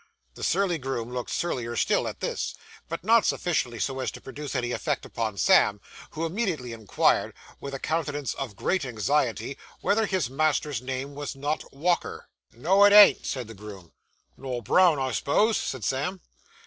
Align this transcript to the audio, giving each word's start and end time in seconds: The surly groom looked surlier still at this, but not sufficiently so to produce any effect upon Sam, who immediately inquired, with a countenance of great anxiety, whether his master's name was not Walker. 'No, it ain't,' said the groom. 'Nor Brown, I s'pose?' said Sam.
The 0.33 0.43
surly 0.43 0.79
groom 0.79 1.13
looked 1.13 1.29
surlier 1.29 1.75
still 1.75 2.07
at 2.07 2.21
this, 2.21 2.55
but 2.89 3.03
not 3.03 3.23
sufficiently 3.23 3.77
so 3.79 4.03
to 4.03 4.19
produce 4.19 4.55
any 4.55 4.71
effect 4.71 5.05
upon 5.05 5.37
Sam, 5.37 5.79
who 6.13 6.25
immediately 6.25 6.73
inquired, 6.73 7.35
with 7.59 7.75
a 7.75 7.79
countenance 7.79 8.33
of 8.33 8.55
great 8.55 8.83
anxiety, 8.83 9.59
whether 9.81 10.07
his 10.07 10.27
master's 10.27 10.81
name 10.81 11.13
was 11.13 11.35
not 11.35 11.71
Walker. 11.71 12.29
'No, 12.51 12.83
it 12.85 12.93
ain't,' 12.93 13.27
said 13.27 13.47
the 13.47 13.53
groom. 13.53 13.93
'Nor 14.37 14.63
Brown, 14.63 14.97
I 14.97 15.11
s'pose?' 15.11 15.57
said 15.57 15.83
Sam. 15.83 16.19